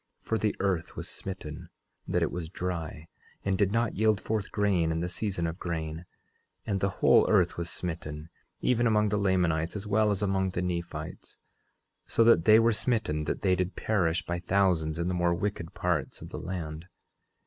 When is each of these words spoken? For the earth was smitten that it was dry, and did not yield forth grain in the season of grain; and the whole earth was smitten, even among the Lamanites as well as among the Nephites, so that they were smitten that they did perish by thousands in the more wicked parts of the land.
For 0.19 0.39
the 0.39 0.55
earth 0.59 0.95
was 0.95 1.07
smitten 1.07 1.69
that 2.07 2.23
it 2.23 2.31
was 2.31 2.49
dry, 2.49 3.05
and 3.45 3.55
did 3.55 3.71
not 3.71 3.93
yield 3.93 4.19
forth 4.19 4.49
grain 4.51 4.91
in 4.91 4.99
the 4.99 5.07
season 5.07 5.45
of 5.45 5.59
grain; 5.59 6.05
and 6.65 6.79
the 6.79 6.89
whole 6.89 7.29
earth 7.29 7.55
was 7.55 7.69
smitten, 7.69 8.29
even 8.61 8.87
among 8.87 9.09
the 9.09 9.19
Lamanites 9.19 9.75
as 9.75 9.85
well 9.85 10.09
as 10.09 10.23
among 10.23 10.49
the 10.49 10.61
Nephites, 10.63 11.37
so 12.07 12.23
that 12.23 12.45
they 12.45 12.57
were 12.57 12.73
smitten 12.73 13.25
that 13.25 13.41
they 13.41 13.55
did 13.55 13.75
perish 13.75 14.25
by 14.25 14.39
thousands 14.39 14.97
in 14.97 15.07
the 15.07 15.13
more 15.13 15.35
wicked 15.35 15.75
parts 15.75 16.19
of 16.23 16.29
the 16.29 16.39
land. 16.39 16.87